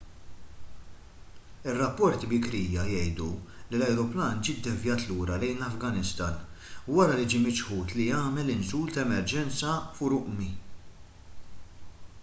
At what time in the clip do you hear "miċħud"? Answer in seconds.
7.45-7.95